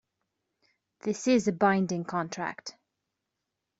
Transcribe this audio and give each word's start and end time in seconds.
This 1.01 1.27
is 1.27 1.47
a 1.47 1.51
binding 1.51 2.05
contract. 2.05 2.75